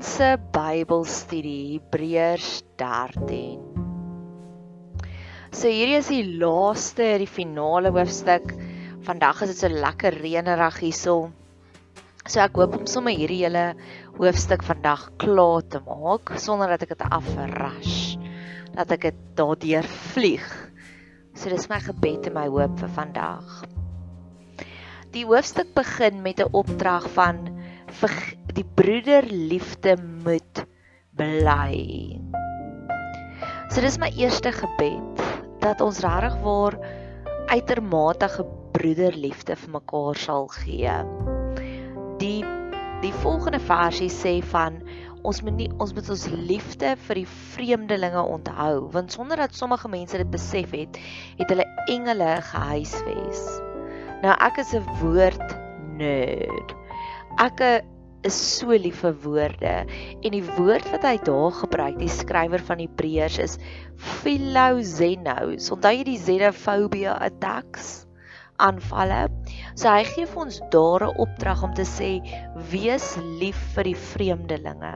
se 0.00 0.38
Bybelstudie 0.54 1.74
Hebreërs 1.76 2.62
13. 2.80 3.60
So 5.52 5.68
hierdie 5.68 5.98
is 5.98 6.08
die 6.08 6.38
laaste, 6.40 7.04
die 7.20 7.28
finale 7.28 7.92
hoofstuk. 7.92 8.54
Vandag 9.04 9.42
is 9.44 9.52
dit 9.52 9.60
so 9.60 9.68
lekker 9.68 10.16
reënerig 10.22 10.78
hierso. 10.86 11.16
So 12.24 12.40
ek 12.40 12.56
hoop 12.56 12.78
om 12.78 12.88
sommer 12.88 13.12
hierdie 13.12 13.42
hele 13.42 13.66
hoofstuk 14.16 14.64
vandag 14.64 15.10
klaar 15.20 15.68
te 15.68 15.82
maak 15.84 16.32
sonder 16.40 16.72
dat 16.72 16.86
ek 16.86 16.94
dit 16.94 17.06
afrush. 17.20 18.00
Dat 18.72 18.96
ek 18.96 19.10
dit 19.10 19.22
daardeur 19.36 19.92
vlieg. 20.14 20.48
So 21.36 21.52
dis 21.52 21.68
my 21.68 21.80
gebed 21.84 22.30
en 22.30 22.38
my 22.40 22.48
hoop 22.48 22.80
vir 22.80 22.96
vandag. 22.96 23.64
Die 25.12 25.26
hoofstuk 25.28 25.74
begin 25.76 26.22
met 26.24 26.40
'n 26.40 26.54
opdrag 26.56 27.04
van 27.12 27.59
die 28.54 28.64
broederliefde 28.64 29.96
moet 30.24 30.64
bly. 31.16 32.18
So 33.70 33.82
dis 33.84 33.98
my 34.02 34.10
eerste 34.18 34.52
gebed 34.54 35.20
dat 35.62 35.82
ons 35.84 36.00
regtig 36.02 36.38
waar 36.42 36.76
uitermate 37.50 38.28
broederliefde 38.74 39.56
vir 39.58 39.74
mekaar 39.76 40.18
sal 40.18 40.48
gee. 40.62 40.96
Die 42.22 42.40
die 43.00 43.12
volgende 43.22 43.60
versie 43.64 44.10
sê 44.12 44.32
van 44.44 44.74
ons 45.24 45.40
moet 45.44 45.56
nie 45.56 45.68
ons 45.80 45.94
moet 45.96 46.08
ons 46.12 46.26
liefde 46.32 46.92
vir 47.06 47.20
die 47.22 47.28
vreemdelinge 47.54 48.20
onthou 48.34 48.90
want 48.92 49.14
sonder 49.14 49.40
dat 49.40 49.56
sommige 49.56 49.88
mense 49.88 50.20
dit 50.20 50.30
besef 50.32 50.74
het, 50.76 50.98
het 51.38 51.48
hulle 51.52 51.66
engele 51.88 52.34
gehuisves. 52.50 53.46
Nou 54.20 54.36
ek 54.36 54.60
is 54.60 54.74
'n 54.76 54.84
woord 55.00 55.56
nerd. 55.96 56.76
Ek 57.38 57.62
is 58.26 58.36
so 58.36 58.76
lief 58.76 59.00
vir 59.00 59.16
woorde 59.24 59.74
en 59.86 60.34
die 60.34 60.44
woord 60.58 60.90
wat 60.92 61.06
hy 61.08 61.16
daar 61.24 61.54
gebruik, 61.56 61.96
die 62.02 62.12
skrywer 62.12 62.60
van 62.60 62.82
Hebreërs 62.82 63.38
is 63.46 63.56
philozenos. 64.20 65.70
Onthou 65.72 65.94
jy 65.96 66.04
die 66.12 66.20
xenophobia 66.20 67.16
attacks? 67.16 68.00
aanvalle. 68.60 69.24
So 69.78 69.88
hy 69.88 70.04
gee 70.08 70.26
vir 70.28 70.42
ons 70.44 70.60
daar 70.74 71.06
'n 71.06 71.16
opdrag 71.24 71.62
om 71.64 71.72
te 71.74 71.86
sê 71.88 72.10
wees 72.72 73.16
lief 73.40 73.60
vir 73.74 73.90
die 73.90 74.00
vreemdelinge. 74.12 74.94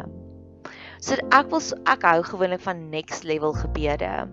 So 1.00 1.16
ek 1.39 1.50
wil 1.52 1.62
ek 1.94 2.05
hou 2.08 2.20
gewoonlik 2.22 2.61
van 2.64 2.91
next 2.91 3.24
level 3.24 3.52
gebede. 3.52 4.28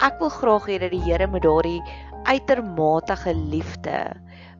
Ek 0.00 0.20
wil 0.20 0.30
graag 0.30 0.68
hê 0.68 0.78
dat 0.80 0.92
die 0.92 1.04
Here 1.04 1.26
met 1.26 1.42
daardie 1.42 1.82
uitermate 2.24 3.16
liefde 3.34 4.16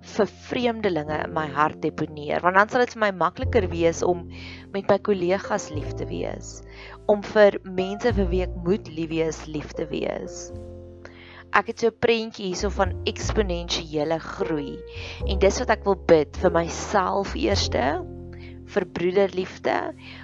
vir 0.06 0.28
vreemdelinge 0.48 1.16
in 1.24 1.34
my 1.34 1.46
hart 1.56 1.80
deponeer 1.82 2.42
want 2.44 2.58
dan 2.58 2.70
sal 2.70 2.84
dit 2.84 2.94
vir 2.94 3.02
my 3.04 3.10
makliker 3.24 3.66
wees 3.72 4.02
om 4.06 4.24
met 4.74 4.88
my 4.92 4.98
kollegas 5.08 5.68
lief 5.74 5.92
te 5.98 6.06
wees 6.10 6.60
om 7.12 7.22
vir 7.34 7.58
mense 7.64 8.12
vir 8.18 8.30
wie 8.32 8.42
ek 8.46 8.56
moet 8.66 8.90
lief 8.92 9.10
wees 9.10 9.44
lief 9.46 9.70
te 9.78 9.86
wees. 9.90 10.48
Ek 11.54 11.70
het 11.70 11.80
so 11.80 11.88
'n 11.92 12.00
prentjie 12.04 12.48
hierso 12.48 12.70
van 12.74 12.92
eksponensiële 13.12 14.18
groei 14.18 14.74
en 15.26 15.38
dis 15.38 15.60
wat 15.62 15.70
ek 15.76 15.86
wil 15.86 15.98
bid 16.12 16.36
vir 16.42 16.52
myself 16.58 17.34
eerste 17.34 17.84
vir 18.74 18.84
broederliefde 18.98 19.78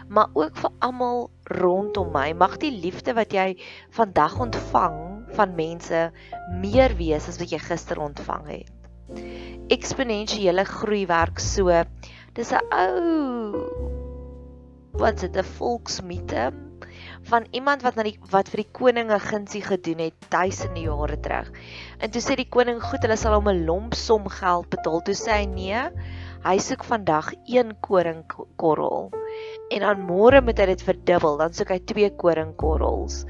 maar 0.08 0.30
ook 0.34 0.56
vir 0.56 0.70
almal 0.80 1.30
rondom 1.62 2.12
my. 2.12 2.32
Mag 2.34 2.58
die 2.58 2.74
liefde 2.74 3.14
wat 3.14 3.32
jy 3.32 3.56
vandag 3.90 4.38
ontvang 4.40 5.00
van 5.38 5.56
mense 5.56 6.10
meer 6.60 6.96
wees 6.98 7.28
as 7.28 7.38
wat 7.38 7.52
jy 7.52 7.58
gister 7.58 8.02
ontvang 8.02 8.46
het 8.50 8.81
eksponensiële 9.72 10.64
groei 10.64 11.06
werk 11.06 11.38
so. 11.38 11.84
Dis 12.34 12.52
'n 12.52 12.64
ou 12.70 13.66
wat 15.00 15.20
dit 15.20 15.36
'n 15.36 15.44
volksmite 15.44 16.52
van 17.22 17.46
iemand 17.50 17.82
wat 17.82 17.94
na 17.94 18.02
die 18.02 18.18
wat 18.30 18.48
vir 18.52 18.62
die 18.62 18.72
koninge 18.72 19.18
gunsie 19.22 19.62
gedoen 19.62 19.98
het 19.98 20.14
duisende 20.28 20.80
jare 20.80 21.20
terug. 21.20 21.50
En 21.98 22.10
toe 22.10 22.22
sê 22.22 22.36
die 22.36 22.48
koning, 22.48 22.82
"Goed, 22.82 23.02
hulle 23.02 23.16
sal 23.16 23.34
hom 23.34 23.48
'n 23.48 23.64
lomp 23.64 23.94
som 23.94 24.28
geld 24.28 24.68
betaal." 24.68 25.00
Toe 25.02 25.14
sê 25.14 25.30
hy, 25.40 25.44
"Nee, 25.46 25.90
hy 26.44 26.58
soek 26.58 26.84
vandag 26.84 27.32
een 27.46 27.76
koringkorrel." 27.80 29.10
En 29.72 29.80
dan 29.80 30.02
môre 30.04 30.42
moet 30.44 30.58
hy 30.60 30.66
dit 30.72 30.82
verdubbel, 30.84 31.38
dan 31.40 31.54
soek 31.56 31.70
hy 31.72 31.78
twee 31.88 32.10
koringkorrels. 32.20 33.22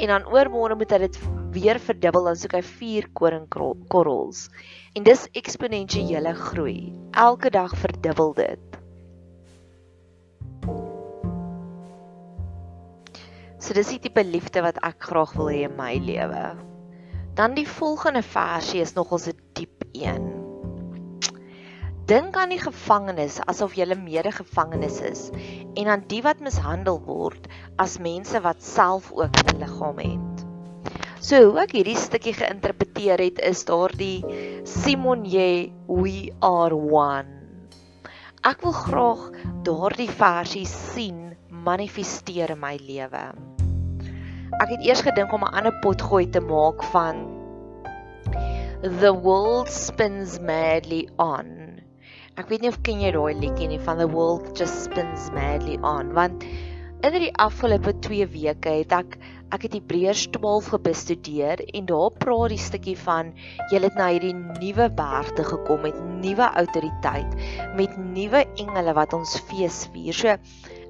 En 0.00 0.14
dan 0.14 0.26
oormôre 0.32 0.78
moet 0.80 0.94
hy 0.94 1.02
dit 1.04 1.18
weer 1.52 1.80
verdubbel, 1.82 2.30
dan 2.30 2.40
soek 2.40 2.56
hy 2.56 2.62
vier 2.64 3.08
koringkorrels. 3.12 4.46
En 4.96 5.04
dis 5.04 5.26
eksponensiële 5.36 6.32
groei. 6.38 6.94
Elke 7.12 7.52
dag 7.52 7.76
verdubbel 7.76 8.34
dit. 8.40 8.80
So 13.60 13.76
dis 13.76 13.92
die 13.92 14.00
tipe 14.00 14.24
liefde 14.24 14.64
wat 14.64 14.80
ek 14.86 15.04
graag 15.10 15.36
wil 15.36 15.52
hê 15.52 15.66
in 15.68 15.76
my 15.76 15.92
lewe. 16.00 16.44
Dan 17.36 17.52
die 17.58 17.68
volgende 17.68 18.24
versie 18.24 18.80
is 18.80 18.96
nogals 18.96 19.28
'n 19.28 19.36
diep 19.52 19.84
een. 19.92 20.29
Dink 22.10 22.34
aan 22.34 22.50
die 22.50 22.58
gevangenes 22.58 23.36
asof 23.46 23.76
jy 23.78 23.84
'n 23.86 24.02
medegevangenes 24.02 24.96
is 25.06 25.20
en 25.78 25.90
aan 25.92 26.00
die 26.10 26.22
wat 26.26 26.40
mishandel 26.42 26.96
word 27.06 27.44
as 27.78 28.00
mense 28.02 28.40
wat 28.42 28.64
self 28.66 29.12
ook 29.14 29.36
'n 29.52 29.60
liggaam 29.60 30.00
het. 30.02 30.42
So 31.22 31.38
hoe 31.38 31.60
ek 31.62 31.76
hierdie 31.78 31.94
stukkie 31.94 32.34
geïnterpreteer 32.34 33.22
het 33.22 33.38
is 33.38 33.62
daardie 33.64 34.24
Simon 34.66 35.22
Ye 35.24 35.70
we 35.86 36.32
are 36.42 36.74
one. 36.74 37.30
Ek 38.42 38.58
wil 38.66 38.74
graag 38.74 39.22
daardie 39.62 40.10
versie 40.10 40.66
sien 40.66 41.36
manifesteer 41.46 42.50
in 42.50 42.58
my 42.58 42.74
lewe. 42.82 43.24
Ek 44.58 44.68
het 44.74 44.82
eers 44.82 45.06
gedink 45.06 45.32
om 45.32 45.46
'n 45.46 45.54
ander 45.54 45.78
potgooi 45.78 46.26
te 46.26 46.40
maak 46.40 46.82
van 46.90 47.22
The 48.82 49.14
world 49.14 49.68
spins 49.68 50.40
madly 50.40 51.06
on. 51.16 51.59
Ek 52.40 52.48
weet 52.48 52.62
nie 52.64 52.70
of 52.72 52.78
ken 52.86 53.02
jy 53.04 53.10
daai 53.12 53.36
liedjie 53.36 53.66
nie 53.68 53.78
van 53.84 53.98
The 54.00 54.06
world 54.08 54.46
just 54.56 54.86
spins 54.86 55.26
madly 55.36 55.74
on 55.84 56.14
want 56.16 56.46
in 57.04 57.16
die 57.20 57.32
afgelope 57.44 57.92
2 58.06 58.28
weke 58.32 58.72
het 58.78 58.94
ek 58.96 59.18
ek 59.56 59.66
het 59.66 59.76
Hebreërs 59.76 60.22
12 60.36 60.70
gebestudeer 60.74 61.60
en 61.66 61.90
daar 61.90 62.16
praat 62.24 62.54
die 62.54 62.60
stukkie 62.64 62.96
van 63.02 63.34
jy 63.72 63.82
het 63.84 64.00
na 64.00 64.08
hierdie 64.14 64.32
nuwe 64.38 64.88
bergte 65.02 65.44
gekom 65.50 65.84
met 65.84 66.00
nuwe 66.24 66.48
autoriteit 66.62 67.36
met 67.76 68.00
nuwe 68.16 68.46
engele 68.64 68.96
wat 68.96 69.16
ons 69.20 69.36
fees 69.50 69.84
vier. 69.92 70.16
So 70.16 70.36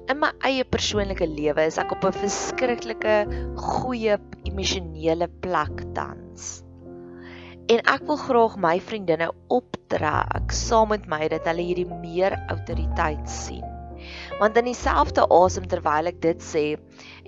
in 0.07 0.23
my 0.23 0.31
eie 0.47 0.63
persoonlike 0.63 1.27
lewe 1.35 1.67
is 1.67 1.81
ek 1.83 1.91
op 1.97 2.07
'n 2.07 2.19
verskriklike 2.23 3.21
goeie 3.59 4.19
emosionele 4.47 5.27
plek 5.43 5.83
tans. 5.99 6.61
En 7.71 7.79
ek 7.87 8.01
wil 8.03 8.17
graag 8.19 8.55
my 8.59 8.73
vriendinne 8.83 9.29
optrek 9.47 10.51
saam 10.51 10.89
met 10.91 11.05
my 11.07 11.29
dat 11.31 11.45
hulle 11.47 11.63
hierdie 11.69 11.87
meer 11.87 12.35
autoriteit 12.51 13.29
sien. 13.31 13.63
Want 14.41 14.57
in 14.59 14.67
dieselfde 14.67 15.23
asem 15.31 15.69
terwyl 15.71 16.09
ek 16.11 16.19
dit 16.25 16.43
sê, 16.43 16.65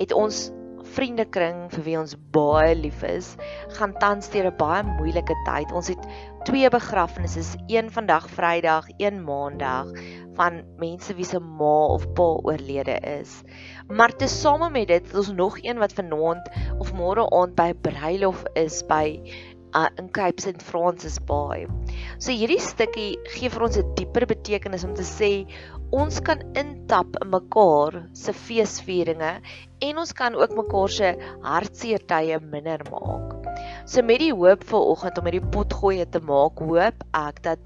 het 0.02 0.12
ons 0.12 0.50
vriendekring 0.94 1.70
vir 1.72 1.84
wie 1.86 1.96
ons 1.98 2.16
baie 2.36 2.74
lief 2.76 3.06
is, 3.08 3.34
gaan 3.78 3.96
tans 4.02 4.28
deur 4.34 4.50
'n 4.52 4.58
baie 4.60 4.84
moeilike 4.84 5.36
tyd. 5.48 5.72
Ons 5.72 5.88
het 5.94 6.04
twee 6.44 6.70
begrafnisse, 6.70 7.44
een 7.72 7.90
vandag 7.90 8.28
Vrydag, 8.30 8.90
een 9.00 9.24
Maandag 9.24 9.96
van 10.36 10.64
mense 10.78 11.14
wie 11.16 11.26
se 11.26 11.40
ma 11.40 11.88
of 11.94 12.06
pa 12.18 12.28
oorlede 12.44 12.98
is. 13.00 13.42
Maar 13.88 14.16
tesame 14.16 14.70
met 14.70 14.88
dit 14.88 15.08
het 15.08 15.16
ons 15.16 15.32
nog 15.32 15.58
een 15.62 15.78
wat 15.78 15.94
vanaand 15.94 16.50
of 16.80 16.94
môre 16.94 17.30
aand 17.30 17.56
by 17.56 17.72
'n 17.72 17.82
bruilof 17.82 18.44
is 18.54 18.84
by 18.84 19.22
uh, 19.76 19.90
in 19.98 20.10
Cape 20.10 20.42
St 20.42 20.62
Francis 20.62 21.20
Bay. 21.20 21.68
So 22.18 22.32
hierdie 22.32 22.62
stukkie 22.62 23.18
gee 23.36 23.52
vir 23.54 23.66
ons 23.68 23.78
'n 23.78 23.94
dieper 23.98 24.26
betekenis 24.30 24.86
om 24.88 24.96
te 24.96 25.06
sê 25.08 25.32
ons 25.94 26.20
kan 26.26 26.42
intap 26.58 27.18
in 27.22 27.30
mekaar 27.30 28.00
se 28.18 28.34
feesvieringe 28.34 29.34
en 29.88 29.98
ons 30.04 30.14
kan 30.14 30.36
ook 30.36 30.56
mekaar 30.58 30.90
se 30.90 31.14
hartseer 31.44 32.02
tye 32.10 32.40
minder 32.40 32.82
maak. 32.90 33.36
So 33.86 34.02
met 34.02 34.24
die 34.24 34.32
hoop 34.34 34.64
vir 34.64 34.90
oggend 34.94 35.20
om 35.20 35.30
hierdie 35.30 35.52
potgoeie 35.54 36.06
te 36.10 36.22
maak, 36.24 36.64
hoop 36.64 37.06
ek 37.20 37.44
dat 37.44 37.60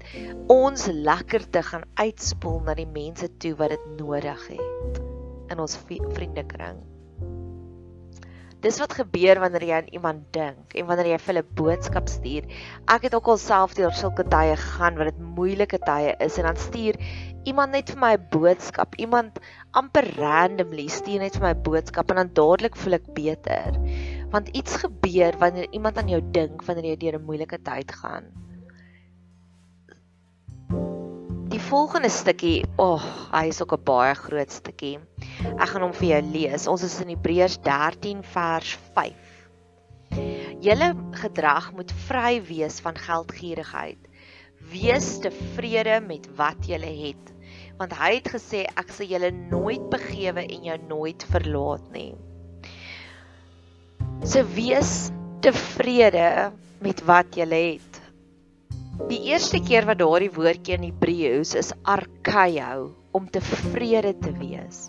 ons 0.52 0.88
lekker 0.92 1.48
te 1.54 1.62
gaan 1.70 1.86
uitspoel 1.96 2.60
na 2.66 2.74
die 2.74 2.90
mense 2.90 3.30
toe 3.38 3.54
wat 3.60 3.76
dit 3.76 3.90
nodig 4.00 4.46
het 4.52 5.02
in 5.48 5.60
ons 5.64 5.78
vriendekring. 5.88 6.97
Dis 8.58 8.80
wat 8.82 8.96
gebeur 8.98 9.38
wanneer 9.38 9.62
jy 9.62 9.74
aan 9.76 9.90
iemand 9.94 10.22
dink 10.34 10.72
en 10.80 10.86
wanneer 10.88 11.12
jy 11.12 11.18
vir 11.22 11.30
hulle 11.30 11.42
boodskap 11.60 12.08
stuur. 12.10 12.46
Ek 12.90 13.04
het 13.06 13.14
ook 13.14 13.28
alself 13.30 13.76
deur 13.78 13.94
sulke 13.94 14.24
tye 14.32 14.56
gegaan 14.58 14.98
wat 14.98 15.12
dit 15.12 15.20
moeilike 15.36 15.78
tye 15.84 16.16
is 16.26 16.40
en 16.42 16.48
dan 16.48 16.58
stuur 16.58 16.98
iemand 17.46 17.76
net 17.76 17.92
vir 17.94 18.00
my 18.02 18.10
'n 18.16 18.26
boodskap, 18.34 18.98
iemand 18.98 19.38
amper 19.78 20.10
randomly 20.18 20.88
stuur 20.90 21.22
net 21.22 21.38
vir 21.38 21.46
my 21.46 21.52
'n 21.54 21.62
boodskap 21.70 22.10
en 22.10 22.20
dan 22.22 22.34
dadelik 22.34 22.76
voel 22.82 22.98
ek 22.98 23.06
beter. 23.14 23.78
Want 24.34 24.50
iets 24.50 24.82
gebeur 24.82 25.38
wanneer 25.38 25.70
iemand 25.70 25.98
aan 25.98 26.10
jou 26.10 26.22
dink 26.32 26.66
wanneer 26.66 26.90
jy 26.90 26.96
deur 26.96 27.18
'n 27.20 27.28
moeilike 27.30 27.62
tyd 27.62 27.94
gaan. 28.02 28.26
Volgende 31.68 32.08
stukkie, 32.08 32.62
ag, 32.80 33.02
oh, 33.04 33.06
hy 33.34 33.48
is 33.50 33.60
ook 33.60 33.74
'n 33.76 33.84
baie 33.84 34.14
groot 34.16 34.52
stukkie. 34.52 34.98
Ek 35.60 35.68
gaan 35.68 35.82
hom 35.84 35.92
vir 35.92 36.08
jou 36.08 36.20
lees. 36.32 36.66
Ons 36.66 36.82
is 36.82 37.00
in 37.02 37.10
Hebreërs 37.12 37.58
13 37.60 38.22
vers 38.24 38.78
5. 38.94 39.14
Julle 40.64 40.88
gedrag 41.12 41.72
moet 41.76 41.92
vry 42.08 42.40
wees 42.48 42.80
van 42.80 42.96
geldgierigheid. 42.96 44.00
Wees 44.72 45.18
tevrede 45.20 46.00
met 46.00 46.28
wat 46.36 46.64
julle 46.66 46.88
het, 46.88 47.34
want 47.76 47.92
hy 47.92 48.14
het 48.14 48.32
gesê 48.32 48.64
ek 48.76 48.88
sal 48.88 49.06
julle 49.06 49.30
nooit 49.30 49.90
begewe 49.90 50.46
en 50.48 50.64
jou 50.64 50.78
nooit 50.88 51.26
verlaat 51.30 51.92
nie. 51.92 52.14
So 54.24 54.42
wees 54.56 55.10
tevrede 55.44 56.50
met 56.80 57.04
wat 57.04 57.36
julle 57.36 57.60
het. 57.76 57.87
Die 59.06 59.20
eerste 59.30 59.62
keer 59.62 59.86
wat 59.86 60.00
daardie 60.02 60.32
woordjie 60.34 60.74
in 60.74 60.88
Hebreëus 60.88 61.54
is 61.54 61.70
arkaio 61.86 62.96
om 63.14 63.30
tevrede 63.30 64.16
te 64.18 64.34
wees 64.40 64.88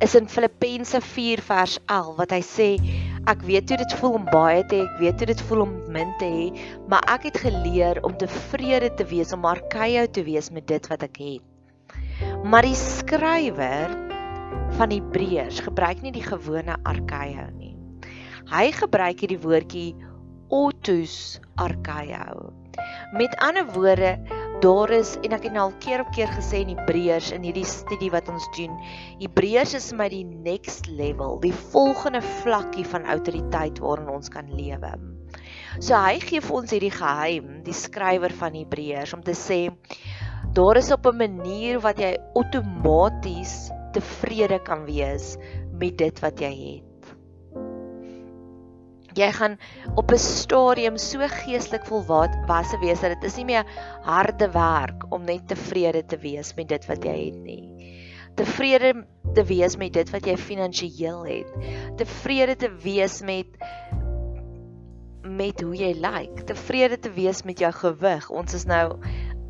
is 0.00 0.14
in 0.16 0.28
Filippense 0.32 0.96
4 1.04 1.42
vers 1.44 1.76
11 1.92 2.12
wat 2.16 2.30
hy 2.32 2.40
sê 2.44 2.68
ek 3.28 3.42
weet 3.44 3.68
hoe 3.68 3.78
dit 3.82 3.94
voel 4.00 4.14
om 4.16 4.28
baie 4.32 4.62
te 4.68 4.78
hê, 4.80 4.84
ek 4.86 5.00
weet 5.02 5.20
hoe 5.20 5.28
dit 5.28 5.42
voel 5.48 5.64
om 5.66 5.74
min 5.92 6.12
te 6.20 6.28
hê, 6.28 6.46
maar 6.88 7.04
ek 7.12 7.26
het 7.28 7.40
geleer 7.42 8.00
om 8.08 8.16
tevrede 8.16 8.88
te 8.96 9.04
wees, 9.10 9.34
om 9.36 9.44
arkaio 9.44 10.06
te 10.08 10.24
wees 10.24 10.48
met 10.56 10.64
dit 10.70 10.88
wat 10.88 11.04
ek 11.04 11.20
het. 11.20 11.96
Maar 12.48 12.64
die 12.64 12.78
skrywer 12.80 13.92
van 14.78 14.94
Hebreërs 14.94 15.60
gebruik 15.68 16.00
nie 16.04 16.14
die 16.16 16.24
gewone 16.24 16.78
arkaio 16.88 17.50
nie. 17.58 17.74
Hy 18.48 18.70
gebruik 18.76 19.20
hierdie 19.20 19.40
woordjie 19.44 19.90
otus 20.48 21.38
arkaio. 21.60 22.59
Met 23.12 23.36
ander 23.44 23.66
woorde, 23.74 24.18
daar 24.60 24.90
is 24.92 25.14
en 25.24 25.32
ek 25.36 25.46
het 25.48 25.54
nou 25.54 25.68
al 25.68 25.76
keer 25.80 26.02
op 26.04 26.10
keer 26.16 26.30
gesê 26.36 26.60
in 26.64 26.74
Hebreërs 26.74 27.30
in 27.36 27.46
hierdie 27.46 27.66
studie 27.68 28.10
wat 28.12 28.28
ons 28.28 28.44
doen, 28.56 28.74
Hebreërs 29.22 29.74
is 29.78 29.90
my 29.96 30.08
die 30.12 30.24
next 30.24 30.90
level, 30.90 31.38
die 31.40 31.54
volgende 31.72 32.20
vlakkie 32.42 32.84
van 32.92 33.08
autoriteit 33.08 33.80
waarin 33.80 34.12
ons 34.12 34.28
kan 34.32 34.50
lewe. 34.52 34.92
So 35.78 35.94
hy 35.94 36.18
gee 36.20 36.42
vir 36.44 36.56
ons 36.60 36.74
hierdie 36.74 36.92
geheim, 36.92 37.60
die 37.64 37.76
skrywer 37.76 38.34
van 38.42 38.58
Hebreërs 38.58 39.14
om 39.16 39.24
te 39.24 39.36
sê 39.38 39.62
daar 40.52 40.76
is 40.76 40.90
op 40.90 41.06
'n 41.06 41.16
manier 41.16 41.78
wat 41.80 41.98
jy 41.98 42.16
outomaties 42.34 43.70
tevrede 43.94 44.58
kan 44.66 44.84
wees 44.84 45.36
met 45.72 45.96
dit 45.98 46.20
wat 46.20 46.40
jy 46.40 46.50
het 46.50 46.89
jy 49.18 49.30
gaan 49.32 49.58
op 49.94 50.12
'n 50.12 50.18
stadium 50.18 50.96
so 50.96 51.18
geestelik 51.18 51.86
volwasse 51.86 52.78
wees 52.80 53.00
dat 53.00 53.14
dit 53.14 53.24
is 53.24 53.36
nie 53.36 53.44
meer 53.44 53.64
harde 54.02 54.50
werk 54.50 55.06
om 55.10 55.24
net 55.24 55.48
tevrede 55.48 56.06
te 56.06 56.18
wees 56.18 56.54
met 56.54 56.68
dit 56.68 56.86
wat 56.86 57.04
jy 57.04 57.16
het 57.24 57.40
nie. 57.42 57.96
Tevrede 58.36 59.06
te 59.34 59.44
wees 59.44 59.76
met 59.76 59.92
dit 59.92 60.10
wat 60.10 60.26
jy 60.26 60.36
finansiëel 60.36 61.24
het. 61.26 61.50
Tevrede 61.96 62.56
te 62.56 62.70
wees 62.82 63.20
met 63.22 63.46
met 65.30 65.60
hoe 65.60 65.74
jy 65.76 65.92
lyk. 65.94 66.12
Like. 66.12 66.44
Tevrede 66.44 66.98
te 66.98 67.10
wees 67.10 67.42
met 67.42 67.58
jou 67.58 67.72
gewig. 67.72 68.30
Ons 68.30 68.54
is 68.54 68.64
nou 68.64 68.98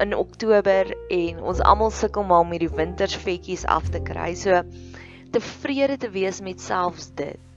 in 0.00 0.14
Oktober 0.16 0.88
en 1.08 1.42
ons 1.42 1.60
almal 1.60 1.90
sukkel 1.90 2.24
maar 2.24 2.44
om 2.44 2.52
hierdie 2.54 2.72
wintersvetjies 2.72 3.66
af 3.66 3.88
te 3.92 4.00
kry. 4.02 4.34
So 4.34 4.62
tevrede 5.34 5.96
te 5.96 6.10
wees 6.10 6.40
met 6.40 6.60
selfs 6.60 7.10
dit. 7.14 7.49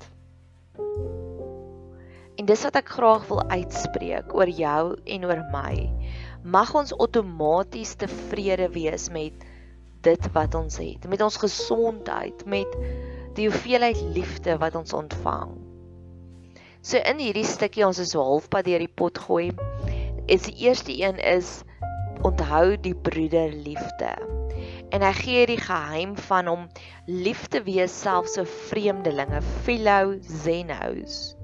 En 2.43 2.47
dis 2.49 2.63
wat 2.67 2.75
ek 2.75 2.89
graag 2.91 3.21
wil 3.29 3.39
uitspreek 3.55 4.33
oor 4.35 4.49
jou 4.51 4.79
en 5.15 5.25
oor 5.29 5.41
my. 5.53 5.85
Mag 6.43 6.73
ons 6.75 6.91
outomaties 6.91 7.93
tevrede 8.01 8.65
wees 8.73 9.05
met 9.15 9.45
dit 10.03 10.25
wat 10.35 10.57
ons 10.59 10.75
het, 10.83 11.05
met 11.07 11.21
ons 11.23 11.37
gesondheid, 11.39 12.41
met 12.43 12.73
die 13.37 13.45
hoeveelheid 13.47 14.01
liefde 14.17 14.57
wat 14.59 14.75
ons 14.75 14.91
ontvang. 14.91 15.53
So 16.83 16.99
in 16.99 17.21
hierdie 17.23 17.45
stukkie 17.47 17.85
ons 17.87 18.01
is 18.03 18.11
halfpad 18.19 18.67
deur 18.67 18.83
die 18.83 18.91
pot 18.91 19.21
gooi. 19.23 19.45
Is 20.27 20.43
die 20.49 20.65
eerste 20.65 20.91
een 20.99 21.21
is 21.23 21.61
onthou 22.27 22.73
die 22.75 22.95
broederliefde. 23.07 24.11
En 24.91 25.07
hy 25.07 25.13
gee 25.21 25.47
die 25.53 25.61
geheim 25.63 26.19
van 26.27 26.51
om 26.51 26.67
lief 27.07 27.47
te 27.55 27.63
wees 27.63 27.95
selfs 28.03 28.35
so 28.35 28.43
vreemdelinge, 28.67 29.39
philo 29.63 30.17
zenos. 30.43 31.37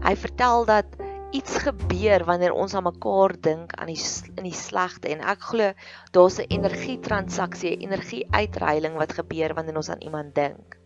Hy 0.00 0.14
vertel 0.16 0.64
dat 0.64 0.86
iets 1.30 1.56
gebeur 1.62 2.24
wanneer 2.26 2.52
ons 2.52 2.74
aan 2.74 2.88
mekaar 2.88 3.36
dink 3.40 3.74
aan 3.78 3.92
die 3.92 4.00
in 4.36 4.46
die 4.48 4.56
slegte 4.56 5.10
en 5.12 5.22
ek 5.22 5.44
glo 5.52 5.72
daar's 6.16 6.40
'n 6.40 6.50
energietransaksie, 6.50 7.76
'n 7.76 7.86
energieuitreiling 7.86 8.96
wat 8.98 9.12
gebeur 9.12 9.54
wanneer 9.54 9.76
ons 9.76 9.90
aan 9.90 10.02
iemand 10.02 10.34
dink. 10.34 10.78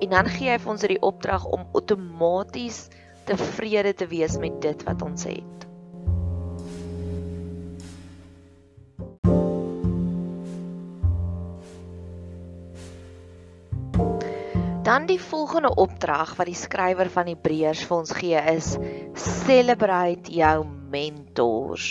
En 0.00 0.08
dan 0.10 0.26
gee 0.26 0.50
hy 0.50 0.58
vir 0.58 0.70
ons 0.70 0.80
die 0.80 1.02
opdrag 1.02 1.44
om 1.44 1.66
outomaties 1.72 2.88
tevrede 3.24 3.94
te 3.94 4.06
wees 4.06 4.38
met 4.38 4.60
dit 4.60 4.82
wat 4.82 5.02
ons 5.02 5.24
het. 5.24 5.65
Dan 14.86 15.08
die 15.10 15.18
volgende 15.18 15.72
opdrag 15.74 16.36
wat 16.38 16.46
die 16.46 16.54
skrywer 16.54 17.08
van 17.10 17.26
Hebreërs 17.26 17.80
vir 17.88 17.94
ons 17.96 18.12
gee 18.14 18.38
is 18.52 18.68
celebrate 19.18 20.30
jou 20.30 20.60
mentors. 20.92 21.88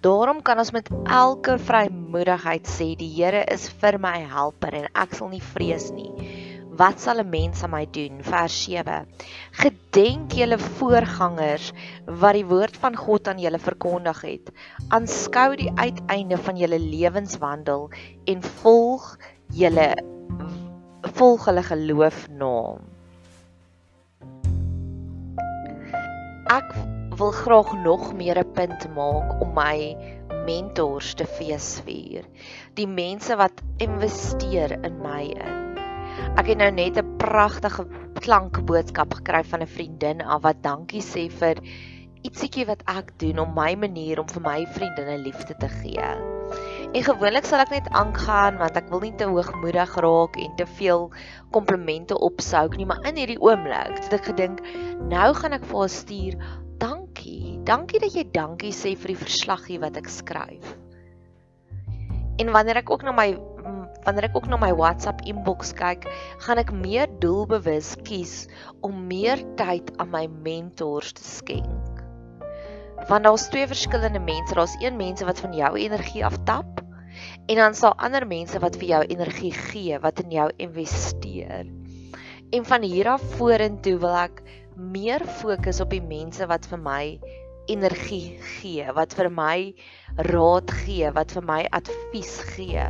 Daarom 0.00 0.38
kan 0.40 0.62
ons 0.62 0.70
met 0.72 0.88
elke 1.04 1.58
vrymoedigheid 1.60 2.64
sê 2.64 2.94
die 2.96 3.10
Here 3.12 3.42
is 3.52 3.66
vir 3.82 3.98
my 4.00 4.14
helper 4.30 4.72
en 4.78 4.86
ek 5.02 5.12
sal 5.18 5.28
nie 5.34 5.42
vrees 5.44 5.90
nie. 5.92 6.08
Wat 6.80 6.96
sal 7.04 7.20
'n 7.20 7.28
mens 7.28 7.60
aan 7.60 7.74
my 7.74 7.84
doen? 7.84 8.22
Vers 8.24 8.56
7. 8.64 9.04
Gedenk 9.60 10.32
julle 10.32 10.56
voorgangers 10.80 11.74
wat 12.06 12.38
die 12.38 12.46
woord 12.54 12.76
van 12.76 12.96
God 12.96 13.28
aan 13.28 13.42
julle 13.44 13.60
verkondig 13.60 14.22
het. 14.24 14.48
Aanskou 14.88 15.56
die 15.56 15.72
uiteinde 15.76 16.38
van 16.38 16.56
julle 16.56 16.80
lewenswandel 16.80 17.90
en 18.24 18.42
volg 18.62 19.18
julle 19.52 19.92
volg 21.02 21.44
hulle 21.48 21.62
geloof 21.62 22.28
na. 22.28 22.78
Ek 26.50 26.74
wil 27.20 27.30
graag 27.30 27.72
nog 27.84 28.12
meer 28.14 28.38
'n 28.38 28.52
punt 28.52 28.88
maak 28.94 29.40
om 29.40 29.54
my 29.54 29.96
mentors 30.46 31.14
te 31.14 31.26
feesvier. 31.26 32.24
Die 32.74 32.86
mense 32.86 33.36
wat 33.36 33.62
investeer 33.78 34.72
in 34.84 35.00
my 35.02 35.22
in. 35.36 35.76
Ek 36.36 36.46
het 36.46 36.58
nou 36.58 36.70
net 36.70 36.98
'n 36.98 37.16
pragtige 37.16 37.86
klankboodskap 38.20 39.14
gekry 39.14 39.44
van 39.44 39.62
'n 39.62 39.66
vriendin 39.66 40.20
af 40.20 40.42
wat 40.42 40.62
dankie 40.62 41.02
sê 41.02 41.30
vir 41.30 41.56
ietsiekie 42.22 42.66
wat 42.66 42.82
ek 42.86 43.18
doen 43.18 43.38
om 43.38 43.54
my 43.54 43.74
manier 43.74 44.20
om 44.20 44.28
vir 44.28 44.42
my 44.42 44.66
vriendinne 44.66 45.18
liefde 45.18 45.56
te 45.56 45.68
gee. 45.68 46.39
En 46.90 47.04
gewoonlik 47.06 47.46
sal 47.46 47.60
ek 47.62 47.70
net 47.70 47.88
aangaan 47.94 48.56
want 48.58 48.74
ek 48.74 48.88
wil 48.90 49.04
nie 49.04 49.12
te 49.14 49.28
hoogmoedig 49.30 49.92
raak 50.02 50.34
en 50.42 50.54
te 50.58 50.64
veel 50.80 51.04
komplimente 51.54 52.16
opsouk 52.18 52.74
nie, 52.74 52.86
maar 52.90 53.04
in 53.06 53.20
hierdie 53.20 53.38
oomblik 53.38 54.00
het 54.00 54.16
ek 54.16 54.26
gedink, 54.32 54.58
nou 55.12 55.28
gaan 55.38 55.54
ek 55.54 55.68
vir 55.70 55.78
haar 55.84 55.92
stuur, 55.94 56.38
dankie. 56.82 57.60
Dankie 57.68 58.00
dat 58.02 58.16
jy 58.18 58.24
dankie 58.34 58.72
sê 58.74 58.96
vir 58.98 59.14
die 59.14 59.20
verslaggie 59.20 59.78
wat 59.84 60.00
ek 60.02 60.10
skryf. 60.10 60.74
En 62.42 62.50
wanneer 62.56 62.82
ek 62.82 62.90
ook 62.90 63.06
na 63.06 63.14
my 63.14 63.28
wanneer 64.02 64.30
ek 64.30 64.40
ook 64.40 64.50
na 64.50 64.58
my 64.58 64.72
WhatsApp 64.74 65.22
inbox 65.30 65.70
kyk, 65.78 66.08
gaan 66.42 66.58
ek 66.58 66.74
meer 66.74 67.06
doelbewus 67.22 67.94
kies 68.02 68.48
om 68.82 69.06
meer 69.06 69.38
tyd 69.60 69.94
aan 70.02 70.10
my 70.10 70.26
mentors 70.42 71.14
te 71.14 71.22
skenk 71.22 71.89
want 73.08 73.24
daar's 73.24 73.48
twee 73.48 73.66
verskillende 73.66 74.20
mense. 74.20 74.54
Daar's 74.54 74.76
een 74.80 74.96
mense 74.96 75.24
wat 75.24 75.40
van 75.40 75.54
jou 75.56 75.76
energie 75.78 76.24
aftap 76.24 76.80
en 77.46 77.56
dan 77.56 77.74
sal 77.74 77.96
ander 77.98 78.26
mense 78.26 78.58
wat 78.62 78.76
vir 78.78 78.88
jou 78.92 79.00
energie 79.10 79.52
gee, 79.52 79.98
wat 79.98 80.20
in 80.22 80.30
jou 80.30 80.46
investeer. 80.56 81.66
En 82.50 82.64
van 82.66 82.82
hier 82.82 83.08
af 83.10 83.24
vorentoe 83.36 83.96
wil 84.02 84.16
ek 84.22 84.42
meer 84.76 85.24
fokus 85.40 85.80
op 85.82 85.90
die 85.90 86.02
mense 86.02 86.46
wat 86.50 86.66
vir 86.70 86.80
my 86.82 87.04
energie 87.70 88.38
gee, 88.56 88.86
wat 88.94 89.14
vir 89.18 89.30
my 89.34 89.72
raad 90.30 90.70
gee, 90.84 91.10
wat 91.14 91.34
vir 91.34 91.46
my 91.46 91.60
advies 91.74 92.36
gee. 92.54 92.86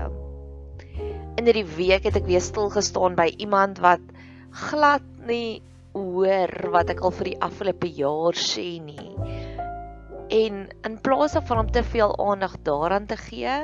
In 1.40 1.48
hierdie 1.48 1.68
week 1.76 2.08
het 2.08 2.20
ek 2.20 2.28
weer 2.28 2.44
stil 2.44 2.70
gestaan 2.72 3.16
by 3.16 3.30
iemand 3.40 3.80
wat 3.84 4.04
glad 4.68 5.04
nie 5.28 5.62
hoor 5.94 6.52
wat 6.74 6.92
ek 6.92 7.00
al 7.04 7.14
vir 7.16 7.32
die 7.32 7.38
afgelope 7.42 7.88
jaar 7.96 8.36
sê 8.38 8.76
nie 8.82 9.39
en 10.30 10.68
in 10.86 10.96
plaas 11.02 11.34
van 11.34 11.58
om 11.58 11.70
te 11.70 11.82
veel 11.82 12.12
aandag 12.18 12.54
daaraan 12.62 13.06
te 13.06 13.16
gee, 13.18 13.54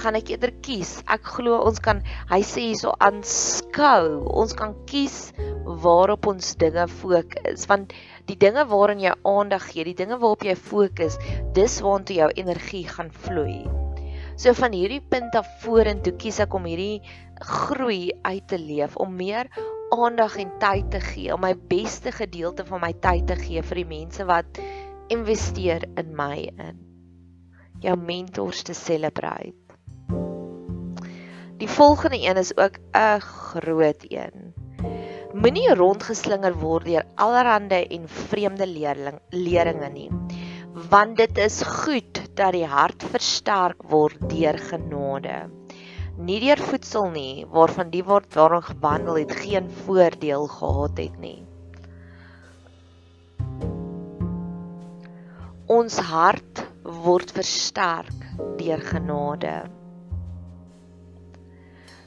gaan 0.00 0.16
ek 0.16 0.32
eerder 0.32 0.52
kies. 0.64 0.94
Ek 1.12 1.26
glo 1.36 1.58
ons 1.60 1.80
kan 1.84 2.00
hy 2.30 2.40
sê 2.46 2.64
hierso 2.70 2.94
aanskou. 3.04 4.24
Ons 4.32 4.56
kan 4.56 4.72
kies 4.88 5.32
waarop 5.84 6.26
ons 6.32 6.54
dinge 6.60 6.86
fokus 6.88 7.68
want 7.70 7.92
die 8.30 8.38
dinge 8.40 8.64
waarin 8.70 9.02
jy 9.02 9.12
aandag 9.28 9.68
gee, 9.70 9.84
die 9.84 9.98
dinge 9.98 10.18
waarop 10.22 10.46
jy 10.46 10.56
fokus, 10.56 11.18
dis 11.56 11.80
waartoe 11.84 12.22
jou 12.22 12.30
energie 12.40 12.86
gaan 12.88 13.12
vloei. 13.12 13.62
So 14.40 14.54
van 14.56 14.72
hierdie 14.72 15.02
punt 15.12 15.36
af 15.36 15.48
vorentoe 15.62 16.14
kies 16.18 16.40
ek 16.40 16.54
om 16.56 16.64
hierdie 16.66 17.02
groei 17.42 18.14
uit 18.24 18.46
te 18.48 18.58
leef, 18.58 18.96
om 18.96 19.12
meer 19.18 19.50
aandag 19.92 20.38
en 20.40 20.52
tyd 20.62 20.88
te 20.94 21.02
gee, 21.04 21.28
om 21.34 21.42
my 21.44 21.52
beste 21.68 22.14
gedeelte 22.16 22.64
van 22.64 22.80
my 22.86 22.94
tyd 23.04 23.26
te 23.28 23.36
gee 23.36 23.60
vir 23.60 23.82
die 23.82 23.90
mense 23.90 24.24
wat 24.28 24.60
investeer 25.08 25.84
in 25.94 26.14
my 26.16 26.50
in. 26.56 26.78
Jou 27.80 27.96
mentors 27.98 28.62
te 28.62 28.74
celebrate. 28.74 29.54
Die 31.58 31.68
volgende 31.68 32.18
een 32.22 32.36
is 32.36 32.56
ook 32.56 32.78
'n 32.92 33.20
groot 33.20 34.04
een. 34.08 34.54
Moenie 35.32 35.74
rondgeslinger 35.74 36.54
word 36.58 36.84
deur 36.84 37.04
allerlei 37.14 37.84
en 37.84 38.08
vreemde 38.08 38.66
leerling 38.66 39.20
leringe 39.30 39.88
nie, 39.88 40.10
want 40.90 41.16
dit 41.16 41.38
is 41.38 41.62
goed 41.62 42.20
dat 42.34 42.52
die 42.52 42.66
hart 42.66 43.04
versterk 43.14 43.82
word 43.82 44.28
deur 44.30 44.58
genade. 44.58 45.48
Nie 46.16 46.40
deur 46.40 46.58
voedsel 46.58 47.08
nie, 47.10 47.46
waarvan 47.46 47.90
die 47.90 48.04
word 48.04 48.34
waarin 48.34 48.62
gewandel 48.62 49.14
het 49.14 49.32
geen 49.32 49.70
voordeel 49.70 50.46
gehad 50.46 50.98
het 50.98 51.18
nie. 51.18 51.51
Ons 55.72 55.94
hart 56.04 56.60
word 56.84 57.30
versterk 57.32 58.24
deur 58.58 58.82
genade. 58.84 59.52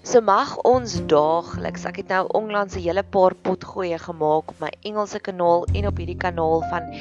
So 0.05 0.21
mag 0.21 0.51
ons 0.69 0.99
daagliks, 1.09 1.87
ek 1.89 2.03
het 2.03 2.11
nou 2.13 2.27
onlangs 2.37 2.75
'n 2.77 2.83
hele 2.83 3.01
paar 3.15 3.33
potgoeie 3.47 3.97
gemaak 3.97 4.51
op 4.53 4.59
my 4.61 4.69
Engelse 4.85 5.19
kanaal 5.19 5.65
en 5.73 5.87
op 5.89 5.97
hierdie 5.97 6.17
kanaal 6.25 6.61
van 6.69 6.91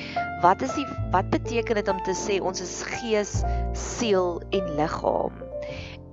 wat 0.41 0.63
is 0.63 0.73
die 0.79 0.87
wat 1.13 1.29
beteken 1.35 1.75
dit 1.75 1.89
om 1.89 2.01
te 2.07 2.17
sê 2.17 2.41
ons 2.41 2.61
is 2.61 2.81
gees, 2.95 3.35
siel 3.73 4.41
en 4.51 4.73
liggaam. 4.81 5.37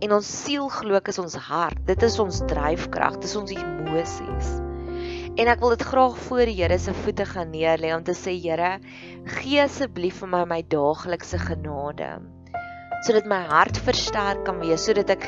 En 0.01 0.17
ons 0.19 0.33
siel 0.43 0.67
glo 0.67 0.99
ek 0.99 1.13
is 1.13 1.19
ons 1.19 1.35
hart. 1.35 1.79
Dit 1.85 2.03
is 2.03 2.19
ons 2.19 2.43
dryfkrag, 2.51 3.21
dit 3.21 3.29
is 3.29 3.35
ons 3.35 3.51
emosies. 3.51 4.70
En 5.39 5.47
ek 5.47 5.61
wil 5.63 5.71
dit 5.75 5.83
graag 5.87 6.17
voor 6.27 6.49
die 6.49 6.57
Here 6.57 6.77
se 6.79 6.93
voete 6.93 7.25
gaan 7.25 7.53
neerlê 7.53 7.93
om 7.95 8.03
te 8.03 8.15
sê 8.17 8.33
Here, 8.35 8.73
gee 9.39 9.61
asseblief 9.63 10.19
vir 10.19 10.31
my 10.33 10.43
my 10.45 10.61
daaglikse 10.67 11.39
genade 11.39 12.11
sodat 13.01 13.25
my 13.25 13.39
hart 13.49 13.79
versterk 13.81 14.43
kan 14.45 14.59
wees 14.61 14.83
sodat 14.85 15.09
ek 15.15 15.23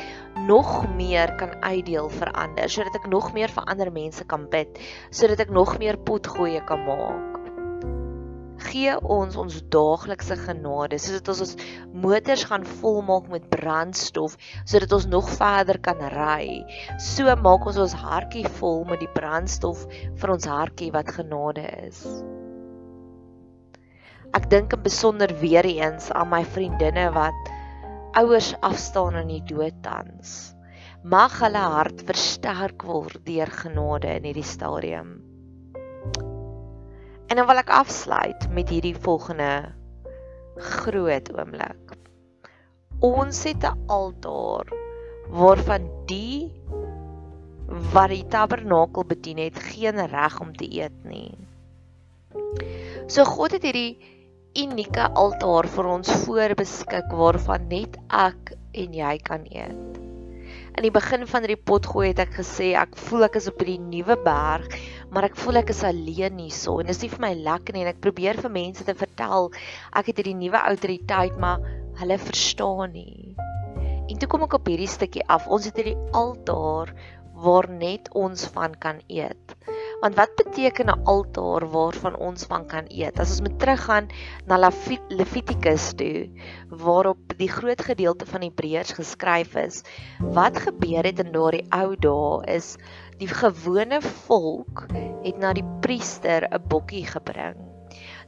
nog 0.46 0.68
meer 0.94 1.32
kan 1.40 1.56
uitdeel 1.64 2.06
vir 2.20 2.30
ander 2.38 2.70
sodat 2.70 3.00
ek 3.00 3.08
nog 3.10 3.32
meer 3.34 3.50
vir 3.50 3.66
ander 3.72 3.90
mense 3.94 4.26
kan 4.30 4.46
bid 4.52 4.78
sodat 5.10 5.42
ek 5.42 5.50
nog 5.50 5.74
meer 5.82 5.98
potgoeie 6.10 6.62
kan 6.68 6.84
maak 6.86 7.33
gee 8.68 8.94
ons 9.16 9.36
ons 9.40 9.58
daaglikse 9.76 10.36
genade 10.44 11.00
sodat 11.02 11.32
ons 11.34 11.42
ons 11.46 11.56
motors 12.06 12.46
gaan 12.50 12.68
volmaak 12.82 13.28
met 13.32 13.50
brandstof 13.52 14.38
sodat 14.64 14.94
ons 14.98 15.10
nog 15.16 15.28
verder 15.40 15.80
kan 15.88 16.00
ry 16.16 16.62
so 17.10 17.36
maak 17.48 17.68
ons 17.72 17.82
ons 17.88 17.98
hartjie 18.06 18.46
vol 18.60 18.82
met 18.88 19.02
die 19.04 19.12
brandstof 19.18 19.84
vir 20.22 20.34
ons 20.38 20.48
hartjie 20.56 20.90
wat 20.96 21.14
genade 21.18 21.68
is 21.84 22.02
Ek 24.34 24.48
dink 24.50 24.72
in 24.74 24.80
besonder 24.82 25.30
weer 25.38 25.66
eens 25.68 26.08
aan 26.10 26.26
my 26.32 26.40
vriendinne 26.56 27.04
wat 27.14 27.50
ouers 28.18 28.48
afstaan 28.66 29.20
in 29.20 29.28
die 29.30 29.44
dood 29.46 29.76
tans. 29.84 30.54
Mag 31.06 31.36
hulle 31.38 31.62
hart 31.74 32.02
versterk 32.08 32.82
word 32.88 33.20
deur 33.28 33.52
genade 33.62 34.10
in 34.18 34.26
hierdie 34.26 34.46
stadium. 34.48 35.14
En 37.34 37.40
dan 37.40 37.48
wil 37.50 37.58
ek 37.58 37.70
afsluit 37.74 38.44
met 38.54 38.68
hierdie 38.70 38.94
volgende 38.94 39.72
groot 40.54 41.30
oomblik. 41.34 41.96
Ons 43.02 43.40
het 43.48 43.64
'n 43.66 43.88
altaar 43.90 44.70
waarvan 45.34 45.88
die 46.06 46.54
wat 47.66 48.14
die 48.14 48.26
tabernakel 48.30 49.04
bedien 49.04 49.42
het 49.42 49.58
geen 49.58 49.98
reg 50.06 50.38
om 50.40 50.54
te 50.54 50.70
eet 50.78 50.94
nie. 51.02 51.34
So 53.10 53.24
God 53.24 53.58
het 53.58 53.66
hierdie 53.66 53.98
unieke 54.54 55.10
altaar 55.10 55.66
vir 55.66 55.90
ons 55.90 56.14
voorbeskik 56.22 57.10
waarvan 57.10 57.66
net 57.66 57.98
ek 58.06 58.54
en 58.78 58.94
jy 58.94 59.18
kan 59.18 59.42
eet. 59.50 59.98
In 60.74 60.82
die 60.82 60.90
begin 60.90 61.22
van 61.30 61.44
hierdie 61.44 61.60
potgooi 61.70 62.08
het 62.08 62.20
ek 62.24 62.32
gesê 62.40 62.72
ek 62.74 62.96
voel 63.06 63.28
ek 63.28 63.36
is 63.38 63.46
op 63.46 63.60
hierdie 63.62 63.78
nuwe 63.78 64.16
berg, 64.24 64.72
maar 65.14 65.28
ek 65.28 65.36
voel 65.38 65.60
ek 65.60 65.70
is 65.70 65.84
alleen 65.86 66.40
hierso 66.42 66.80
en 66.82 66.88
dit 66.88 66.96
is 66.96 67.02
nie 67.04 67.10
vir 67.12 67.22
my 67.22 67.30
lekker 67.46 67.76
nie 67.76 67.84
en 67.84 67.90
ek 67.92 68.00
probeer 68.02 68.40
vir 68.42 68.50
mense 68.56 68.82
te 68.88 68.94
vertel 68.98 69.52
ek 70.00 70.10
het 70.10 70.18
hierdie 70.18 70.34
nuwe 70.40 70.58
autoriteit, 70.72 71.38
maar 71.38 71.62
hulle 72.00 72.18
verstaan 72.18 72.90
nie. 72.96 73.36
En 74.10 74.18
toe 74.18 74.28
kom 74.28 74.42
ek 74.48 74.58
op 74.58 74.66
hierdie 74.66 74.90
stukkie 74.90 75.22
af. 75.30 75.46
Ons 75.46 75.70
het 75.70 75.78
hierdie 75.78 75.96
altaar 76.10 76.90
waar 77.46 77.70
net 77.70 78.10
ons 78.18 78.48
van 78.58 78.74
kan 78.74 78.98
eet. 79.06 79.54
Want 80.04 80.16
wat 80.20 80.34
beteken 80.36 80.90
'n 80.92 81.02
altaar 81.08 81.64
waarvan 81.70 82.16
ons 82.16 82.44
van 82.44 82.66
kan 82.66 82.84
eet? 82.88 83.20
As 83.20 83.30
ons 83.30 83.40
moet 83.40 83.58
teruggaan 83.58 84.06
na 84.44 84.70
Levitikus 85.08 85.92
toe, 85.96 86.28
waarop 86.68 87.32
die 87.38 87.48
groot 87.48 87.80
gedeelte 87.80 88.26
van 88.26 88.44
Hebreërs 88.44 88.92
geskryf 88.92 89.56
is, 89.56 89.80
wat 90.20 90.60
gebeur 90.66 91.08
het 91.08 91.24
in 91.24 91.32
daardie 91.32 91.64
ou 91.72 91.96
dae 91.96 92.56
is 92.56 92.76
die 93.16 93.32
gewone 93.32 94.02
volk 94.02 94.84
het 95.24 95.38
na 95.38 95.56
die 95.56 95.68
priester 95.80 96.52
'n 96.52 96.68
bokkie 96.68 97.06
gebring 97.06 97.73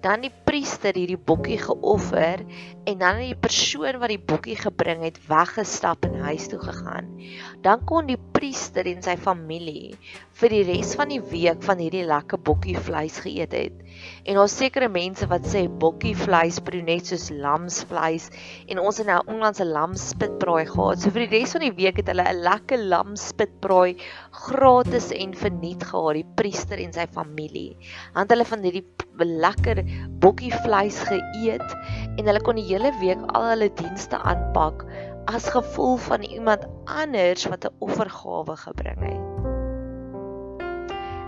dan 0.06 0.22
die 0.22 0.30
priester 0.30 0.94
hierdie 0.94 1.18
bokkie 1.18 1.56
geoffer 1.58 2.44
en 2.86 2.98
dan 3.00 3.18
die 3.18 3.34
persoon 3.34 3.98
wat 3.98 4.12
die 4.12 4.22
bokkie 4.22 4.54
gebring 4.60 5.00
het 5.02 5.16
weggestap 5.26 6.06
en 6.06 6.20
huis 6.28 6.46
toe 6.52 6.60
gegaan. 6.62 7.08
Dan 7.64 7.82
kon 7.90 8.06
die 8.06 8.18
priester 8.36 8.86
en 8.86 9.02
sy 9.02 9.16
familie 9.18 9.96
vir 10.38 10.52
die 10.52 10.62
res 10.68 10.92
van 10.98 11.10
die 11.10 11.22
week 11.32 11.64
van 11.66 11.82
hierdie 11.82 12.04
lekker 12.06 12.38
bokkie 12.38 12.76
vleis 12.86 13.16
geëet 13.25 13.56
het. 13.56 13.80
En 14.28 14.38
daar's 14.38 14.54
sekere 14.54 14.86
mense 14.92 15.26
wat 15.30 15.48
sê 15.48 15.64
bokkie 15.82 16.14
vleis 16.18 16.60
proe 16.62 16.84
net 16.86 17.10
soos 17.10 17.26
lamsvleis 17.34 18.28
en 18.70 18.82
ons 18.84 19.02
het 19.02 19.10
nou 19.10 19.18
onlangs 19.26 19.62
'n 19.64 19.72
lamspitbraai 19.72 20.66
gehad. 20.70 21.02
So 21.02 21.10
vir 21.10 21.26
die 21.26 21.40
res 21.40 21.56
van 21.56 21.66
die 21.66 21.75
week 21.80 21.98
het 21.98 22.12
hulle 22.12 22.28
'n 22.30 22.44
lekker 22.46 22.78
lamspitbraai 22.94 23.96
gratis 24.30 25.10
en 25.10 25.34
verniet 25.34 25.82
gehad, 25.82 26.14
die 26.14 26.30
priester 26.36 26.78
en 26.78 26.92
sy 26.92 27.06
familie. 27.10 27.75
Want 28.14 28.30
hulle 28.30 28.44
van 28.44 28.62
hierdie 28.62 28.86
lekker 29.25 29.82
bokkie 30.20 30.52
vleis 30.64 30.99
geëet 31.08 31.75
en 32.16 32.26
hulle 32.26 32.42
kon 32.44 32.58
die 32.58 32.66
hele 32.68 32.92
week 33.00 33.23
al 33.32 33.49
hulle 33.52 33.70
dienste 33.80 34.18
aanpak 34.18 34.85
as 35.26 35.49
gevolg 35.50 36.00
van 36.06 36.23
iemand 36.23 36.66
anders 36.85 37.46
wat 37.50 37.64
'n 37.64 37.75
offergawe 37.78 38.56
gebring 38.56 39.00
het. 39.02 39.25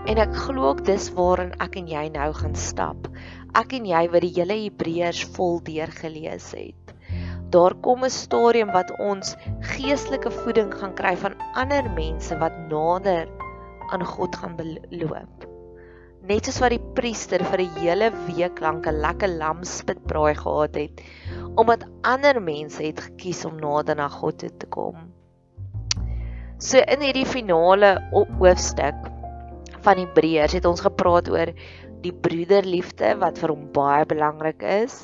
En 0.09 0.17
ek 0.17 0.35
glo 0.35 0.69
ook 0.69 0.85
dis 0.85 1.09
waarin 1.13 1.51
ek 1.59 1.75
en 1.75 1.87
jy 1.87 2.07
nou 2.09 2.33
gaan 2.33 2.55
stap. 2.55 3.09
Ek 3.53 3.73
en 3.73 3.85
jy 3.85 4.09
wat 4.09 4.21
die 4.21 4.33
hele 4.37 4.57
Hebreërs 4.63 5.25
vol 5.35 5.59
deurgelees 5.63 6.51
het. 6.51 6.95
Daar 7.49 7.73
kom 7.73 8.03
'n 8.05 8.09
stadium 8.09 8.71
wat 8.71 8.95
ons 8.99 9.35
geestelike 9.59 10.31
voeding 10.31 10.73
gaan 10.73 10.95
kry 10.95 11.15
van 11.17 11.35
ander 11.53 11.91
mense 11.91 12.37
wat 12.37 12.57
nader 12.69 13.27
aan 13.89 14.05
God 14.05 14.35
gaan 14.35 14.55
beloop 14.55 15.48
net 16.29 16.45
soos 16.45 16.59
wat 16.61 16.75
die 16.75 16.91
priester 16.93 17.41
vir 17.51 17.61
'n 17.63 17.77
hele 17.81 18.07
week 18.27 18.59
lank 18.61 18.87
'n 18.87 19.01
lekker 19.01 19.31
lamspitbraai 19.41 20.35
gehad 20.37 20.75
het 20.75 21.01
omdat 21.57 21.87
ander 22.03 22.37
mense 22.41 22.83
het 22.83 22.99
gekies 23.01 23.45
om 23.45 23.55
nader 23.57 23.95
na 23.95 24.07
God 24.07 24.37
toe 24.39 24.49
te 24.57 24.67
kom. 24.67 24.95
So 26.59 26.77
in 26.77 27.01
hierdie 27.01 27.25
finale 27.25 27.97
hoofstuk 28.13 28.95
van 29.81 29.97
Hebreërs 29.97 30.53
het 30.53 30.65
ons 30.65 30.85
gepraat 30.85 31.29
oor 31.29 31.49
die 32.03 32.13
broederliefde 32.25 33.11
wat 33.21 33.39
vir 33.41 33.51
hom 33.53 33.65
baie 33.75 34.05
belangrik 34.07 34.63
is. 34.63 34.95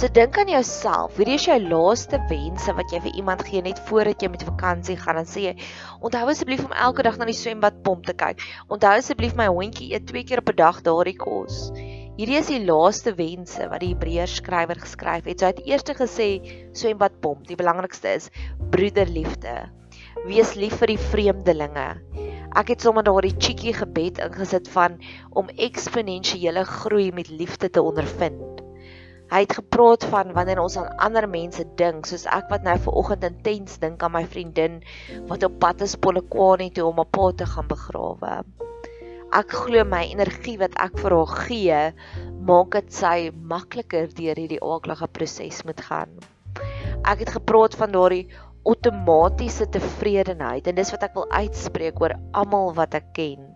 So 0.00 0.08
dink 0.08 0.38
aan 0.40 0.52
jouself. 0.52 1.18
Hierdie 1.18 1.36
is 1.36 1.46
jou 1.48 1.58
laaste 1.62 2.20
wense 2.30 2.74
wat 2.78 2.94
jy 2.94 3.02
vir 3.06 3.18
iemand 3.20 3.44
gee 3.48 3.62
net 3.64 3.80
voordat 3.88 4.22
jy 4.22 4.30
met 4.32 4.46
vakansie 4.48 4.96
gaan 5.00 5.20
en 5.20 5.28
sê 5.28 5.50
jy 5.50 5.54
onthou 6.00 6.26
asseblief 6.32 6.64
om 6.64 6.76
elke 6.86 7.04
dag 7.06 7.18
na 7.20 7.28
die 7.28 7.36
swembadpomp 7.36 8.08
te 8.08 8.16
kyk. 8.24 8.44
Onthou 8.72 8.94
asseblief 8.96 9.36
my 9.38 9.50
hondjie 9.52 9.92
eet 9.92 10.08
twee 10.08 10.24
keer 10.24 10.44
op 10.44 10.52
'n 10.54 10.60
dag 10.62 10.80
daardie 10.86 11.16
kos. 11.16 11.70
Hierdie 12.20 12.36
is 12.36 12.50
die 12.52 12.64
laaste 12.64 13.14
wense 13.16 13.68
wat 13.70 13.80
die 13.80 13.94
Hebreërs 13.94 14.40
skrywer 14.40 14.80
geskryf 14.80 15.24
het. 15.24 15.40
So 15.40 15.46
hy 15.46 15.52
het 15.54 15.62
eers 15.66 15.84
gesê 16.00 16.28
swembadpomp, 16.76 17.46
die 17.48 17.56
belangrikste 17.56 18.12
is 18.16 18.30
broederliefde. 18.72 19.70
Wees 20.26 20.52
lief 20.54 20.76
vir 20.80 20.92
die 20.92 21.00
vreemdelinge. 21.00 21.88
Ek 22.58 22.72
het 22.72 22.82
sommer 22.82 23.04
daardie 23.06 23.36
cheeky 23.38 23.70
gebed 23.76 24.18
ingesit 24.24 24.66
van 24.74 24.96
om 25.38 25.50
eksponensiële 25.54 26.64
groei 26.66 27.12
met 27.14 27.28
liefde 27.30 27.70
te 27.70 27.82
ondervind. 27.82 28.58
Hy 29.30 29.44
het 29.44 29.54
gepraat 29.54 30.04
van 30.10 30.32
wanneer 30.34 30.58
ons 30.58 30.74
aan 30.80 30.96
ander 30.98 31.28
mense 31.30 31.62
dink, 31.78 32.08
soos 32.10 32.24
ek 32.26 32.48
wat 32.50 32.66
nou 32.66 32.74
ver 32.82 32.96
oggend 32.98 33.28
intens 33.28 33.78
dink 33.78 34.02
aan 34.02 34.16
my 34.16 34.24
vriendin 34.26 34.80
wat 35.30 35.46
op 35.46 35.60
pad 35.62 35.84
is 35.86 35.94
Polokwane 35.94 36.72
toe 36.74 36.88
om 36.88 36.98
haar 36.98 37.12
pa 37.14 37.28
te 37.30 37.46
gaan 37.46 37.70
begrawe. 37.70 38.32
Ek 39.30 39.54
glo 39.54 39.86
my 39.86 40.02
energie 40.10 40.56
wat 40.58 40.74
ek 40.82 40.98
vir 40.98 41.14
haar 41.14 41.34
gee, 41.46 41.80
maak 42.50 42.74
dit 42.74 42.90
sy 42.98 43.30
makliker 43.30 44.10
deur 44.10 44.42
hierdie 44.42 44.58
aaklige 44.58 45.06
proses 45.06 45.62
moet 45.68 45.86
gaan. 45.86 46.18
Ek 47.06 47.22
het 47.22 47.30
gepraat 47.38 47.78
van 47.78 47.94
daardie 47.94 48.26
outomatiese 48.68 49.68
tevredenheid 49.72 50.68
en 50.68 50.76
dis 50.76 50.92
wat 50.94 51.06
ek 51.08 51.16
wil 51.16 51.30
uitspreek 51.32 52.00
oor 52.02 52.16
almal 52.36 52.74
wat 52.76 52.98
ek 52.98 53.12
ken. 53.16 53.48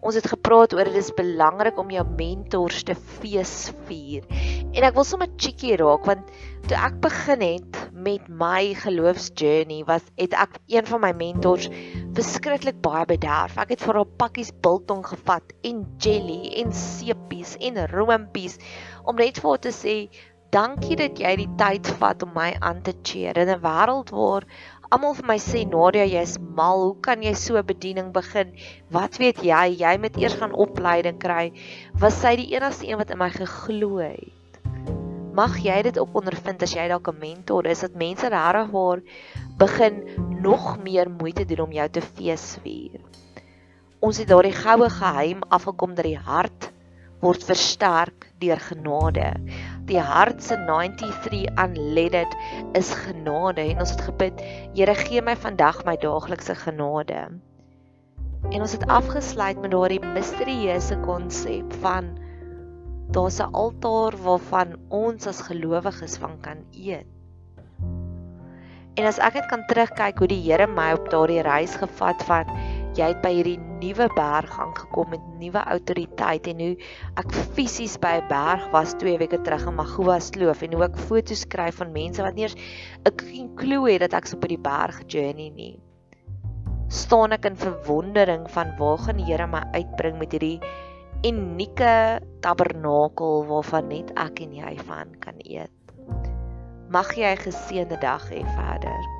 Ons 0.00 0.16
het 0.16 0.30
gepraat 0.32 0.72
oor 0.72 0.88
dit 0.88 0.96
is 0.96 1.10
belangrik 1.12 1.76
om 1.80 1.90
jou 1.92 2.04
mentors 2.16 2.84
te 2.88 2.94
feesvier. 2.96 4.24
En 4.72 4.86
ek 4.86 4.94
wil 4.96 5.04
sommer 5.04 5.28
cheeky 5.36 5.74
raak 5.76 6.06
want 6.08 6.30
toe 6.70 6.78
ek 6.78 6.96
begin 7.04 7.44
het 7.44 7.80
met 7.92 8.30
my 8.32 8.72
geloofsjourney 8.80 9.82
was 9.88 10.06
het 10.16 10.32
ek 10.40 10.56
een 10.72 10.88
van 10.88 11.02
my 11.04 11.10
mentors 11.18 11.68
verskriklik 12.16 12.80
baie 12.80 13.04
bederf. 13.10 13.58
Ek 13.60 13.74
het 13.74 13.84
vir 13.84 14.00
haar 14.00 14.16
pakkies 14.22 14.54
biltong 14.64 15.04
gevat 15.04 15.52
en 15.68 15.84
jelly 16.00 16.54
en 16.62 16.72
seepies 16.72 17.58
en 17.60 17.82
roompies 17.92 18.56
om 19.04 19.20
net 19.20 19.42
vir 19.42 19.52
haar 19.52 19.64
te 19.68 19.74
sê 19.74 19.96
dankie 20.50 20.96
dat 20.98 21.18
jy 21.22 21.30
die 21.38 21.50
tyd 21.58 21.86
vat 22.00 22.22
om 22.26 22.32
my 22.34 22.50
aan 22.58 22.82
te 22.82 22.94
cheer 23.06 23.38
in 23.38 23.50
'n 23.54 23.62
wêreld 23.62 24.10
waar 24.10 24.46
almal 24.90 25.14
vir 25.14 25.26
my 25.26 25.36
sê 25.38 25.62
Nadia 25.62 26.04
jy's 26.04 26.38
mal. 26.58 26.82
Hoe 26.82 27.00
kan 27.06 27.22
jy 27.22 27.34
so 27.38 27.62
bediening 27.62 28.10
begin? 28.12 28.50
Wat 28.90 29.18
weet 29.22 29.42
jy? 29.46 29.78
Jy 29.78 29.94
moet 30.02 30.16
eers 30.18 30.34
gaan 30.40 30.52
opleiding 30.52 31.20
kry. 31.22 31.52
Was 31.94 32.18
sy 32.20 32.34
die 32.36 32.50
enigste 32.56 32.88
een 32.88 32.98
wat 32.98 33.10
in 33.10 33.18
my 33.18 33.30
geglo 33.30 33.98
het? 34.02 34.58
Mag 35.32 35.60
jy 35.62 35.82
dit 35.86 35.96
op 36.02 36.16
ondervind 36.18 36.62
as 36.62 36.74
jy 36.74 36.88
dalk 36.88 37.06
'n 37.08 37.20
mentor 37.20 37.66
is 37.66 37.80
dat 37.86 37.94
mense 37.94 38.26
regtig 38.26 38.70
waar 38.74 39.00
begin 39.58 40.02
nog 40.42 40.82
meer 40.82 41.10
moeite 41.10 41.44
doen 41.44 41.66
om 41.68 41.72
jou 41.72 41.88
te 41.88 42.00
feesvier. 42.00 42.98
Ons 44.00 44.18
het 44.18 44.28
daardie 44.28 44.52
goue 44.52 44.90
geheim 44.90 45.42
afgekom 45.48 45.94
dat 45.94 46.04
die 46.04 46.18
hart 46.18 46.72
word 47.20 47.44
versterk 47.44 48.30
deur 48.40 48.58
genade 48.58 49.34
die 49.90 50.00
hart 50.00 50.42
se 50.42 50.56
93 50.66 51.46
unleaded 51.58 52.34
is 52.78 52.92
genade. 52.94 53.60
En 53.60 53.82
ons 53.82 53.90
het 53.90 54.02
gebid 54.06 54.42
Here 54.74 54.94
gee 54.94 55.22
my 55.22 55.36
vandag 55.36 55.82
my 55.84 55.96
daaglikse 56.00 56.54
genade. 56.54 57.28
En 58.50 58.60
ons 58.60 58.72
het 58.72 58.86
afgesluit 58.86 59.60
met 59.60 59.70
daardie 59.74 60.00
misterieuse 60.14 60.96
konsep 61.04 61.74
van 61.82 62.14
daar's 63.10 63.40
'n 63.40 63.52
altaar 63.52 64.16
waarvan 64.22 64.76
ons 64.88 65.26
as 65.26 65.40
gelowiges 65.40 66.16
van 66.16 66.40
kan 66.40 66.64
eet. 66.70 67.06
En 68.94 69.06
as 69.06 69.18
ek 69.18 69.34
net 69.34 69.46
kan 69.46 69.62
terugkyk 69.66 70.18
hoe 70.18 70.28
die 70.28 70.42
Here 70.42 70.66
my 70.66 70.92
op 70.92 71.10
daardie 71.10 71.42
reis 71.42 71.74
gevat 71.74 72.22
van 72.22 72.44
jy 73.00 73.08
het 73.14 73.20
by 73.24 73.32
hierdie 73.32 73.58
nuwe 73.80 74.06
berg 74.16 74.56
aangekom 74.60 75.08
met 75.14 75.22
nuwe 75.40 75.60
autoriteit 75.72 76.48
en 76.52 76.58
hoe 76.60 76.72
ek 77.22 77.36
fisies 77.56 77.96
by 78.02 78.18
'n 78.20 78.28
berg 78.28 78.66
was 78.74 78.92
2 79.00 79.16
weke 79.22 79.40
terug 79.40 79.66
in 79.66 79.78
Magua 79.78 80.18
Sloof 80.20 80.62
en 80.62 80.74
hoe 80.76 80.84
ek 80.84 80.98
foto's 81.08 81.46
skryf 81.46 81.80
van 81.80 81.92
mense 81.92 82.22
wat 82.22 82.34
nie 82.34 82.44
eens 82.44 82.56
'n 83.08 83.54
klou 83.56 83.88
het 83.88 84.00
dat 84.00 84.14
ek 84.14 84.26
so 84.26 84.36
op 84.36 84.48
die 84.48 84.58
berg 84.58 85.00
journey 85.06 85.50
nie. 85.50 85.78
staan 86.90 87.30
ek 87.32 87.44
in 87.46 87.56
verwondering 87.56 88.50
van 88.50 88.74
waar 88.78 88.98
gaan 88.98 89.16
die 89.16 89.24
Here 89.24 89.46
my 89.46 89.62
uitbring 89.72 90.18
met 90.18 90.32
hierdie 90.32 90.58
unieke 91.22 92.20
tabernakel 92.42 93.46
waarvan 93.46 93.88
net 93.88 94.10
ek 94.18 94.40
en 94.40 94.52
jy 94.52 94.74
van 94.88 95.14
kan 95.20 95.38
eet. 95.38 95.70
Mag 96.90 97.14
jy 97.14 97.30
'n 97.30 97.44
geseënde 97.46 97.98
dag 98.00 98.26
hê 98.30 98.42
verder. 98.56 99.19